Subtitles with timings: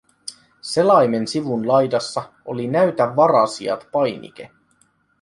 [0.69, 4.49] selaimen sivun laidassa oli näytä varasijat -painike.